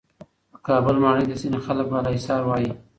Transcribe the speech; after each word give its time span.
د 0.51 0.53
کابل 0.67 0.95
ماڼۍ 1.03 1.25
ته 1.29 1.35
ځینې 1.41 1.59
خلک 1.65 1.85
بالاحصار 1.93 2.41
وایې. 2.45 2.71